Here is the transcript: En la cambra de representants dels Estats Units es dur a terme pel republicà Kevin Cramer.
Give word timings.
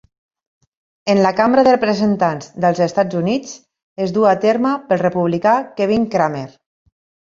En 1.13 1.21
la 1.25 1.31
cambra 1.39 1.65
de 1.67 1.73
representants 1.75 2.49
dels 2.67 2.83
Estats 2.87 3.21
Units 3.21 3.55
es 4.09 4.17
dur 4.19 4.29
a 4.33 4.35
terme 4.49 4.77
pel 4.91 5.05
republicà 5.07 5.57
Kevin 5.81 6.13
Cramer. 6.19 6.49